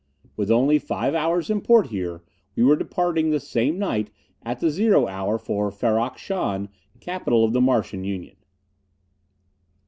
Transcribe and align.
With 0.35 0.49
only 0.49 0.79
five 0.79 1.13
hours 1.13 1.51
in 1.51 1.61
port 1.61 1.89
here, 1.91 2.23
we 2.55 2.63
were 2.63 2.75
departing 2.75 3.29
the 3.29 3.39
same 3.39 3.77
night 3.77 4.09
at 4.41 4.59
the 4.59 4.71
zero 4.71 5.05
hour 5.07 5.37
for 5.37 5.69
Ferrok 5.69 6.17
Shahn, 6.17 6.69
capital 6.99 7.45
of 7.45 7.53
the 7.53 7.61
Martian 7.61 8.03
Union. 8.03 8.37